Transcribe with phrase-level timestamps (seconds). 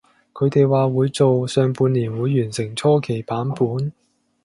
[0.33, 3.93] 佢哋話會做，上半年會完成初期版本